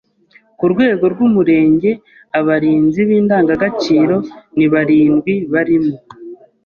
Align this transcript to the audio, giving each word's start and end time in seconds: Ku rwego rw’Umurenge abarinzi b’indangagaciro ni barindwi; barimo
Ku 0.57 0.65
rwego 0.73 1.05
rw’Umurenge 1.13 1.91
abarinzi 2.39 2.99
b’indangagaciro 3.07 4.15
ni 4.55 4.65
barindwi; 4.73 5.33
barimo 5.53 5.95